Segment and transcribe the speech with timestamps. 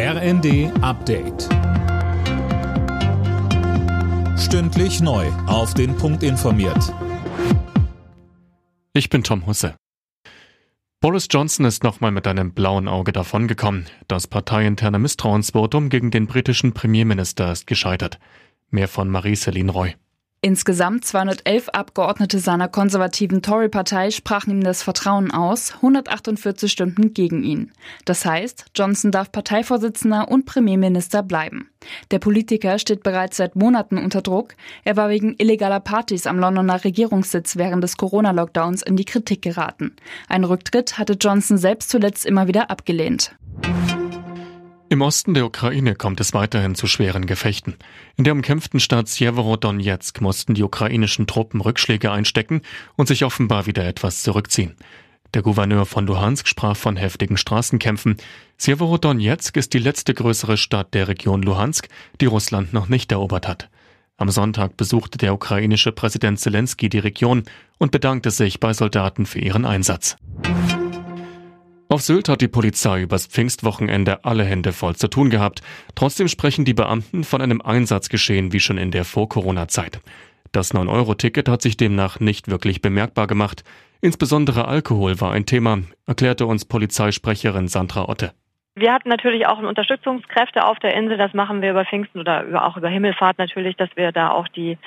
[0.00, 1.48] RND Update.
[4.38, 5.26] Stündlich neu.
[5.48, 6.94] Auf den Punkt informiert.
[8.92, 9.74] Ich bin Tom Husse.
[11.00, 13.86] Boris Johnson ist nochmal mit einem blauen Auge davongekommen.
[14.06, 18.20] Das parteiinterne Misstrauensvotum gegen den britischen Premierminister ist gescheitert.
[18.70, 19.96] Mehr von Marie-Céline Roy.
[20.40, 27.72] Insgesamt 211 Abgeordnete seiner konservativen Tory-Partei sprachen ihm das Vertrauen aus, 148 stimmten gegen ihn.
[28.04, 31.70] Das heißt, Johnson darf Parteivorsitzender und Premierminister bleiben.
[32.12, 34.54] Der Politiker steht bereits seit Monaten unter Druck.
[34.84, 39.96] Er war wegen illegaler Partys am Londoner Regierungssitz während des Corona-Lockdowns in die Kritik geraten.
[40.28, 43.34] Ein Rücktritt hatte Johnson selbst zuletzt immer wieder abgelehnt.
[44.90, 47.76] Im Osten der Ukraine kommt es weiterhin zu schweren Gefechten.
[48.16, 52.62] In der umkämpften Stadt Sjeverodonetsk mussten die ukrainischen Truppen Rückschläge einstecken
[52.96, 54.76] und sich offenbar wieder etwas zurückziehen.
[55.34, 58.16] Der Gouverneur von Luhansk sprach von heftigen Straßenkämpfen.
[58.56, 61.88] Sjeverodonetsk ist die letzte größere Stadt der Region Luhansk,
[62.22, 63.68] die Russland noch nicht erobert hat.
[64.16, 67.42] Am Sonntag besuchte der ukrainische Präsident Zelensky die Region
[67.76, 70.16] und bedankte sich bei Soldaten für ihren Einsatz.
[71.90, 75.62] Auf Sylt hat die Polizei übers Pfingstwochenende alle Hände voll zu tun gehabt.
[75.94, 80.00] Trotzdem sprechen die Beamten von einem Einsatzgeschehen wie schon in der Vor-Corona-Zeit.
[80.52, 83.64] Das 9-Euro-Ticket hat sich demnach nicht wirklich bemerkbar gemacht.
[84.02, 88.32] Insbesondere Alkohol war ein Thema, erklärte uns Polizeisprecherin Sandra Otte.
[88.78, 91.16] Wir hatten natürlich auch Unterstützungskräfte auf der Insel.
[91.16, 94.78] Das machen wir über Pfingsten oder auch über Himmelfahrt natürlich, dass wir da auch die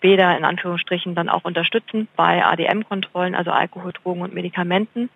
[0.00, 5.10] Bäder in Anführungsstrichen dann auch unterstützen bei ADM-Kontrollen, also Alkohol, Drogen und Medikamenten.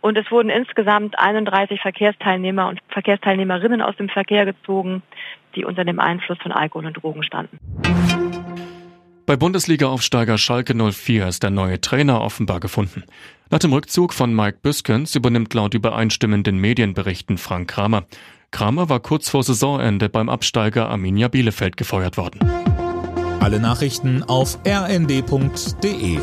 [0.00, 5.02] Und es wurden insgesamt 31 Verkehrsteilnehmer und Verkehrsteilnehmerinnen aus dem Verkehr gezogen,
[5.54, 7.58] die unter dem Einfluss von Alkohol und Drogen standen.
[9.28, 13.02] Bei Bundesliga-Aufsteiger Schalke 04 ist der neue Trainer offenbar gefunden.
[13.50, 18.06] Nach dem Rückzug von Mike Büskens übernimmt laut übereinstimmenden Medienberichten Frank Kramer.
[18.52, 22.40] Kramer war kurz vor Saisonende beim Absteiger Arminia Bielefeld gefeuert worden.
[23.40, 26.20] Alle Nachrichten auf rnd.de